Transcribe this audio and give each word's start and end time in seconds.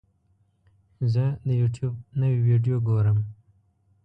زه 1.13 1.25
د 1.47 1.49
یوټیوب 1.61 1.93
نوې 2.21 2.39
ویډیو 2.47 2.77
ګورم. 2.87 3.17